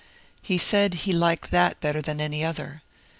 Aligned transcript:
He 0.41 0.57
said 0.57 0.95
he 1.05 1.11
liked 1.11 1.51
that 1.51 1.79
better 1.79 2.01
than 2.01 2.19
any 2.19 2.43
other. 2.43 2.81